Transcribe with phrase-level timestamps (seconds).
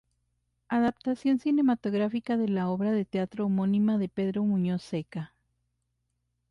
[0.69, 5.31] Adaptación cinematográfica de la obra de teatro homónima de Pedro Muñoz Seca.